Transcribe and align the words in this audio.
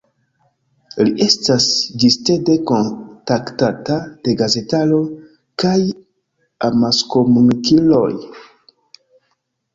Li 1.09 1.25
estas 1.25 1.67
ĝistede 2.03 2.55
kontaktata 2.71 3.99
de 4.29 4.35
gazetaro 4.41 4.99
kaj 5.65 5.77
amaskomunikiloj. 6.71 8.11